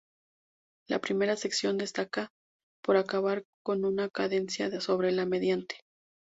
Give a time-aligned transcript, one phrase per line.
[0.89, 2.31] La primera sección destaca
[2.83, 5.75] por acabar con una cadencia sobre la mediante.